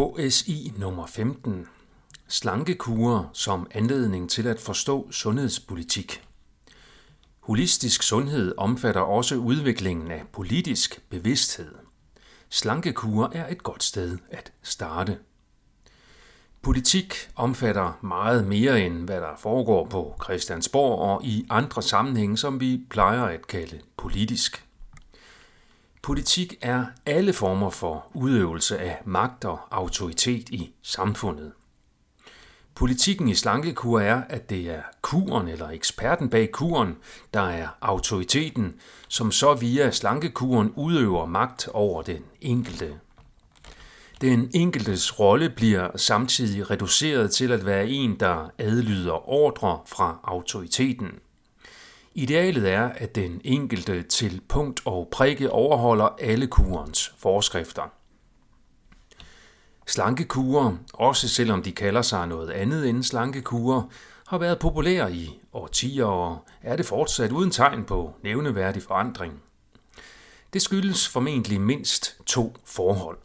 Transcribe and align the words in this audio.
HSI 0.00 0.72
nummer 0.78 1.06
15. 1.06 1.66
Slankekurer 2.28 3.24
som 3.32 3.66
anledning 3.70 4.30
til 4.30 4.46
at 4.46 4.60
forstå 4.60 5.12
sundhedspolitik. 5.12 6.22
Holistisk 7.40 8.02
sundhed 8.02 8.54
omfatter 8.56 9.00
også 9.00 9.36
udviklingen 9.36 10.10
af 10.10 10.22
politisk 10.32 11.02
bevidsthed. 11.08 11.74
Slankekurer 12.48 13.28
er 13.32 13.48
et 13.48 13.62
godt 13.62 13.82
sted 13.82 14.18
at 14.30 14.52
starte. 14.62 15.18
Politik 16.62 17.14
omfatter 17.36 17.98
meget 18.02 18.46
mere 18.46 18.86
end 18.86 19.04
hvad 19.04 19.20
der 19.20 19.36
foregår 19.38 19.86
på 19.86 20.14
Christiansborg 20.24 20.98
og 20.98 21.24
i 21.24 21.46
andre 21.50 21.82
sammenhænge, 21.82 22.36
som 22.36 22.60
vi 22.60 22.80
plejer 22.90 23.22
at 23.22 23.46
kalde 23.46 23.80
politisk. 23.96 24.69
Politik 26.10 26.54
er 26.60 26.84
alle 27.06 27.32
former 27.32 27.70
for 27.70 28.06
udøvelse 28.14 28.78
af 28.78 28.98
magt 29.04 29.44
og 29.44 29.58
autoritet 29.70 30.48
i 30.48 30.72
samfundet. 30.82 31.52
Politikken 32.74 33.28
i 33.28 33.34
slankekur 33.34 34.00
er, 34.00 34.22
at 34.28 34.50
det 34.50 34.70
er 34.70 34.82
kuren 35.02 35.48
eller 35.48 35.68
eksperten 35.68 36.30
bag 36.30 36.50
kuren, 36.52 36.96
der 37.34 37.40
er 37.40 37.68
autoriteten, 37.80 38.74
som 39.08 39.32
så 39.32 39.54
via 39.54 39.90
slankekuren 39.90 40.72
udøver 40.76 41.26
magt 41.26 41.68
over 41.68 42.02
den 42.02 42.24
enkelte. 42.40 42.94
Den 44.20 44.50
enkeltes 44.54 45.20
rolle 45.20 45.50
bliver 45.50 45.96
samtidig 45.96 46.70
reduceret 46.70 47.30
til 47.30 47.52
at 47.52 47.66
være 47.66 47.88
en, 47.88 48.20
der 48.20 48.50
adlyder 48.58 49.28
ordre 49.28 49.80
fra 49.86 50.20
autoriteten– 50.24 51.10
Idealet 52.20 52.72
er, 52.72 52.88
at 52.88 53.14
den 53.14 53.40
enkelte 53.44 54.02
til 54.02 54.40
punkt 54.48 54.82
og 54.84 55.08
prikke 55.12 55.50
overholder 55.50 56.16
alle 56.18 56.46
kurens 56.46 57.14
forskrifter. 57.18 57.82
Slankekurer, 59.86 60.76
også 60.94 61.28
selvom 61.28 61.62
de 61.62 61.72
kalder 61.72 62.02
sig 62.02 62.26
noget 62.26 62.50
andet 62.50 62.88
end 62.88 63.02
slankekurer, 63.02 63.82
har 64.26 64.38
været 64.38 64.58
populære 64.58 65.12
i 65.12 65.40
årtier 65.52 66.04
og 66.04 66.48
er 66.62 66.76
det 66.76 66.86
fortsat 66.86 67.32
uden 67.32 67.50
tegn 67.50 67.84
på 67.84 68.14
nævneværdig 68.22 68.82
forandring. 68.82 69.42
Det 70.52 70.62
skyldes 70.62 71.08
formentlig 71.08 71.60
mindst 71.60 72.16
to 72.26 72.56
forhold. 72.64 73.18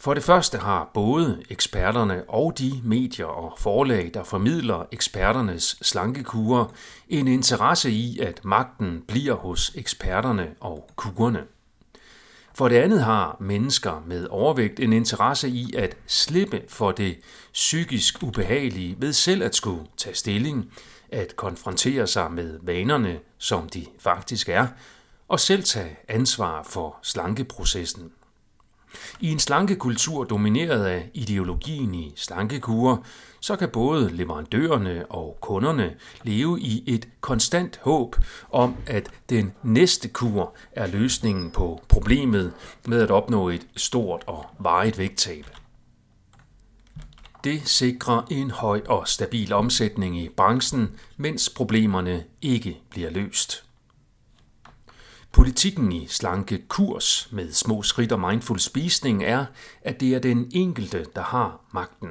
For 0.00 0.14
det 0.14 0.22
første 0.22 0.58
har 0.58 0.90
både 0.94 1.42
eksperterne 1.50 2.24
og 2.28 2.58
de 2.58 2.80
medier 2.84 3.26
og 3.26 3.54
forlag, 3.58 4.10
der 4.14 4.24
formidler 4.24 4.86
eksperternes 4.92 5.78
slankekurer, 5.82 6.64
en 7.08 7.28
interesse 7.28 7.90
i, 7.90 8.18
at 8.18 8.44
magten 8.44 9.04
bliver 9.08 9.34
hos 9.34 9.72
eksperterne 9.74 10.54
og 10.60 10.90
kurerne. 10.96 11.42
For 12.54 12.68
det 12.68 12.76
andet 12.76 13.02
har 13.02 13.36
mennesker 13.40 14.02
med 14.06 14.26
overvægt 14.30 14.80
en 14.80 14.92
interesse 14.92 15.48
i 15.48 15.74
at 15.76 15.96
slippe 16.06 16.62
for 16.68 16.92
det 16.92 17.18
psykisk 17.52 18.22
ubehagelige 18.22 18.96
ved 18.98 19.12
selv 19.12 19.42
at 19.42 19.54
skulle 19.54 19.86
tage 19.96 20.14
stilling, 20.14 20.72
at 21.12 21.36
konfrontere 21.36 22.06
sig 22.06 22.32
med 22.32 22.58
vanerne, 22.62 23.18
som 23.38 23.68
de 23.68 23.86
faktisk 23.98 24.48
er, 24.48 24.66
og 25.28 25.40
selv 25.40 25.62
tage 25.62 25.98
ansvar 26.08 26.62
for 26.62 26.96
slankeprocessen. 27.02 28.12
I 29.20 29.32
en 29.32 29.38
slankekultur 29.38 30.24
domineret 30.24 30.84
af 30.84 31.10
ideologien 31.14 31.94
i 31.94 32.12
slankekurer, 32.16 32.96
så 33.40 33.56
kan 33.56 33.68
både 33.68 34.16
leverandørerne 34.16 35.06
og 35.10 35.38
kunderne 35.40 35.94
leve 36.22 36.60
i 36.60 36.84
et 36.86 37.08
konstant 37.20 37.80
håb 37.82 38.16
om, 38.50 38.76
at 38.86 39.10
den 39.30 39.52
næste 39.62 40.08
kur 40.08 40.54
er 40.72 40.86
løsningen 40.86 41.50
på 41.50 41.80
problemet 41.88 42.52
med 42.86 43.02
at 43.02 43.10
opnå 43.10 43.48
et 43.48 43.66
stort 43.76 44.24
og 44.26 44.46
varigt 44.58 44.98
vægttab. 44.98 45.46
Det 47.44 47.68
sikrer 47.68 48.22
en 48.30 48.50
høj 48.50 48.82
og 48.88 49.08
stabil 49.08 49.52
omsætning 49.52 50.20
i 50.20 50.28
branchen, 50.28 50.88
mens 51.16 51.50
problemerne 51.50 52.24
ikke 52.42 52.80
bliver 52.90 53.10
løst. 53.10 53.67
Politikken 55.38 55.92
i 55.92 56.06
slanke 56.06 56.58
kurs 56.68 57.28
med 57.32 57.52
små 57.52 57.82
skridt 57.82 58.12
og 58.12 58.20
mindful 58.20 58.58
spisning 58.58 59.24
er, 59.24 59.44
at 59.82 60.00
det 60.00 60.14
er 60.14 60.18
den 60.18 60.50
enkelte, 60.54 61.06
der 61.14 61.22
har 61.22 61.60
magten. 61.72 62.08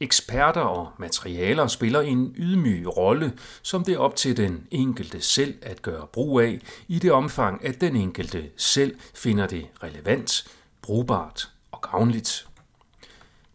Eksperter 0.00 0.60
og 0.60 0.90
materialer 0.98 1.66
spiller 1.66 2.00
en 2.00 2.34
ydmyg 2.38 2.96
rolle, 2.96 3.32
som 3.62 3.84
det 3.84 3.94
er 3.94 3.98
op 3.98 4.16
til 4.16 4.36
den 4.36 4.66
enkelte 4.70 5.20
selv 5.20 5.54
at 5.62 5.82
gøre 5.82 6.06
brug 6.06 6.40
af, 6.40 6.60
i 6.88 6.98
det 6.98 7.12
omfang, 7.12 7.64
at 7.64 7.80
den 7.80 7.96
enkelte 7.96 8.50
selv 8.56 8.96
finder 9.14 9.46
det 9.46 9.66
relevant, 9.82 10.44
brugbart 10.82 11.50
og 11.72 11.80
gavnligt. 11.80 12.48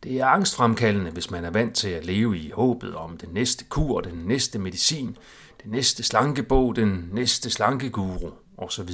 Det 0.03 0.19
er 0.19 0.25
angstfremkaldende, 0.25 1.11
hvis 1.11 1.31
man 1.31 1.45
er 1.45 1.51
vant 1.51 1.75
til 1.75 1.89
at 1.89 2.05
leve 2.05 2.37
i 2.37 2.49
håbet 2.49 2.95
om 2.95 3.17
den 3.17 3.29
næste 3.31 3.65
kur, 3.65 4.01
den 4.01 4.23
næste 4.25 4.59
medicin, 4.59 5.17
den 5.63 5.71
næste 5.71 6.03
slankebog, 6.03 6.75
den 6.75 7.09
næste 7.11 7.49
slankeguru 7.49 8.31
osv. 8.57 8.90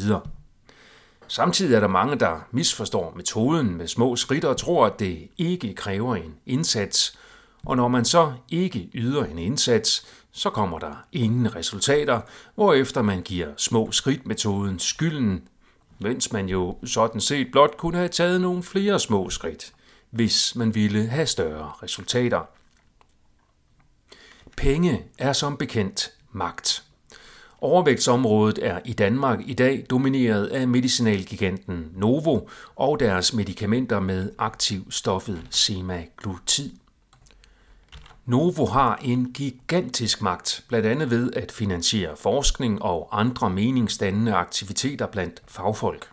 Samtidig 1.27 1.75
er 1.75 1.79
der 1.79 1.87
mange, 1.87 2.15
der 2.15 2.47
misforstår 2.51 3.13
metoden 3.15 3.77
med 3.77 3.87
små 3.87 4.15
skridt 4.15 4.45
og 4.45 4.57
tror, 4.57 4.85
at 4.85 4.99
det 4.99 5.27
ikke 5.37 5.73
kræver 5.73 6.15
en 6.15 6.35
indsats. 6.45 7.19
Og 7.65 7.77
når 7.77 7.87
man 7.87 8.05
så 8.05 8.33
ikke 8.49 8.89
yder 8.93 9.23
en 9.25 9.39
indsats, 9.39 10.07
så 10.31 10.49
kommer 10.49 10.79
der 10.79 10.95
ingen 11.11 11.55
resultater, 11.55 12.21
hvorefter 12.55 13.01
man 13.01 13.21
giver 13.21 13.47
små 13.57 13.91
skridt-metoden 13.91 14.79
skylden, 14.79 15.47
mens 15.99 16.31
man 16.31 16.49
jo 16.49 16.77
sådan 16.85 17.21
set 17.21 17.47
blot 17.51 17.77
kunne 17.77 17.97
have 17.97 18.09
taget 18.09 18.41
nogle 18.41 18.63
flere 18.63 18.99
små 18.99 19.29
skridt, 19.29 19.73
hvis 20.09 20.55
man 20.55 20.75
ville 20.75 21.07
have 21.07 21.25
større 21.27 21.71
resultater. 21.83 22.41
Penge 24.57 25.05
er 25.17 25.33
som 25.33 25.57
bekendt 25.57 26.11
magt. 26.31 26.83
Overvægtsområdet 27.63 28.59
er 28.61 28.79
i 28.85 28.93
Danmark 28.93 29.39
i 29.45 29.53
dag 29.53 29.85
domineret 29.89 30.45
af 30.47 30.67
medicinalgiganten 30.67 31.91
Novo 31.95 32.39
og 32.75 32.99
deres 32.99 33.33
medicamenter 33.33 33.99
med 33.99 34.31
aktivstoffet 34.37 35.41
semaglutid. 35.49 36.71
Novo 38.25 38.65
har 38.65 38.99
en 39.01 39.31
gigantisk 39.33 40.21
magt, 40.21 40.63
blandt 40.67 40.87
andet 40.87 41.09
ved 41.09 41.33
at 41.33 41.51
finansiere 41.51 42.17
forskning 42.17 42.81
og 42.81 43.19
andre 43.19 43.49
meningsdannende 43.49 44.33
aktiviteter 44.33 45.07
blandt 45.07 45.41
fagfolk. 45.47 46.12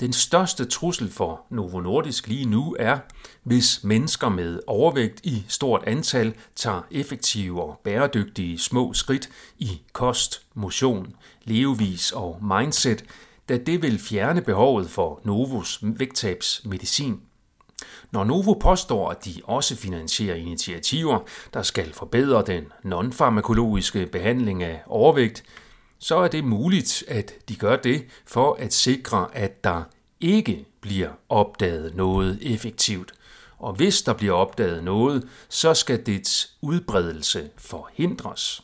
Den 0.00 0.12
største 0.12 0.64
trussel 0.64 1.10
for 1.10 1.40
Novo 1.50 1.80
Nordisk 1.80 2.28
lige 2.28 2.44
nu 2.44 2.76
er, 2.78 2.98
hvis 3.42 3.84
mennesker 3.84 4.28
med 4.28 4.60
overvægt 4.66 5.20
i 5.24 5.44
stort 5.48 5.84
antal 5.86 6.34
tager 6.56 6.82
effektive 6.90 7.62
og 7.62 7.80
bæredygtige 7.84 8.58
små 8.58 8.92
skridt 8.92 9.28
i 9.58 9.80
kost, 9.92 10.42
motion, 10.54 11.16
levevis 11.44 12.12
og 12.12 12.38
mindset, 12.42 13.04
da 13.48 13.56
det 13.56 13.82
vil 13.82 13.98
fjerne 13.98 14.42
behovet 14.42 14.90
for 14.90 15.20
Novos 15.24 15.78
vægttabsmedicin. 15.82 17.20
Når 18.10 18.24
Novo 18.24 18.54
påstår, 18.54 19.10
at 19.10 19.24
de 19.24 19.40
også 19.44 19.76
finansierer 19.76 20.36
initiativer, 20.36 21.18
der 21.54 21.62
skal 21.62 21.92
forbedre 21.92 22.42
den 22.46 22.64
nonfarmakologiske 22.84 24.06
behandling 24.06 24.62
af 24.62 24.82
overvægt, 24.86 25.44
så 25.98 26.16
er 26.16 26.28
det 26.28 26.44
muligt, 26.44 27.04
at 27.08 27.32
de 27.48 27.56
gør 27.56 27.76
det 27.76 28.04
for 28.26 28.54
at 28.54 28.72
sikre, 28.72 29.28
at 29.32 29.64
der 29.64 29.82
ikke 30.20 30.64
bliver 30.80 31.10
opdaget 31.28 31.94
noget 31.94 32.38
effektivt. 32.42 33.12
Og 33.58 33.72
hvis 33.72 34.02
der 34.02 34.12
bliver 34.12 34.32
opdaget 34.32 34.84
noget, 34.84 35.28
så 35.48 35.74
skal 35.74 36.06
dets 36.06 36.56
udbredelse 36.60 37.50
forhindres. 37.56 38.62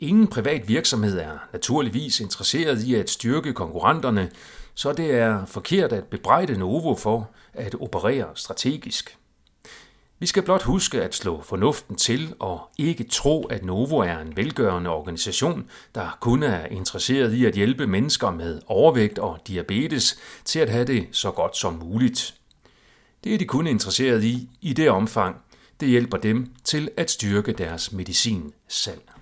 Ingen 0.00 0.26
privat 0.26 0.68
virksomhed 0.68 1.18
er 1.18 1.38
naturligvis 1.52 2.20
interesseret 2.20 2.82
i 2.82 2.94
at 2.94 3.10
styrke 3.10 3.52
konkurrenterne, 3.52 4.30
så 4.74 4.92
det 4.92 5.10
er 5.10 5.46
forkert 5.46 5.92
at 5.92 6.04
bebrejde 6.04 6.58
Novo 6.58 6.96
for 6.96 7.30
at 7.52 7.74
operere 7.74 8.28
strategisk. 8.34 9.18
Vi 10.24 10.28
skal 10.28 10.42
blot 10.42 10.62
huske 10.62 11.02
at 11.02 11.14
slå 11.14 11.42
fornuften 11.42 11.96
til 11.96 12.34
og 12.38 12.70
ikke 12.78 13.04
tro, 13.04 13.44
at 13.44 13.64
Novo 13.64 13.98
er 13.98 14.18
en 14.18 14.36
velgørende 14.36 14.90
organisation, 14.90 15.70
der 15.94 16.18
kun 16.20 16.42
er 16.42 16.66
interesseret 16.66 17.32
i 17.32 17.44
at 17.44 17.54
hjælpe 17.54 17.86
mennesker 17.86 18.30
med 18.30 18.60
overvægt 18.66 19.18
og 19.18 19.38
diabetes 19.48 20.18
til 20.44 20.58
at 20.58 20.70
have 20.70 20.84
det 20.84 21.08
så 21.12 21.30
godt 21.30 21.56
som 21.56 21.72
muligt. 21.74 22.34
Det 23.24 23.34
er 23.34 23.38
de 23.38 23.44
kun 23.44 23.66
interesseret 23.66 24.24
i 24.24 24.48
i 24.60 24.72
det 24.72 24.90
omfang, 24.90 25.36
det 25.80 25.88
hjælper 25.88 26.16
dem 26.16 26.54
til 26.64 26.90
at 26.96 27.10
styrke 27.10 27.52
deres 27.52 27.92
medicinsalg. 27.92 29.13